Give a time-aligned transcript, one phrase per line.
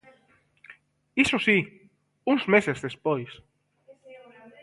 [1.23, 1.57] Iso si,
[2.31, 3.31] uns meses despois.